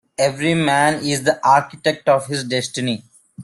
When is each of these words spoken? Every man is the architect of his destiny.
Every 0.17 0.55
man 0.55 1.03
is 1.05 1.21
the 1.25 1.39
architect 1.47 2.09
of 2.09 2.25
his 2.25 2.43
destiny. 2.43 3.03